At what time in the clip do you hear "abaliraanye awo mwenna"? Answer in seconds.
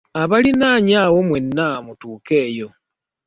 0.21-1.65